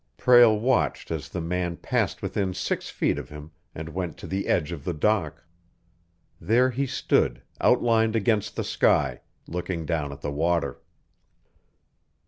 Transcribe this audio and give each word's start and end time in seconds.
Prale 0.17 0.57
watched 0.59 1.11
as 1.11 1.29
the 1.29 1.39
man 1.41 1.77
passed 1.77 2.23
within 2.23 2.55
six 2.55 2.89
feet 2.89 3.19
of 3.19 3.29
him 3.29 3.51
and 3.75 3.89
went 3.89 4.17
to 4.17 4.25
the 4.25 4.47
edge 4.47 4.71
of 4.71 4.83
the 4.83 4.95
dock. 4.95 5.45
There 6.39 6.71
he 6.71 6.87
stood, 6.87 7.43
outlined 7.59 8.15
against 8.15 8.55
the 8.55 8.63
sky, 8.63 9.21
looking 9.47 9.85
down 9.85 10.11
at 10.11 10.21
the 10.21 10.31
water. 10.31 10.81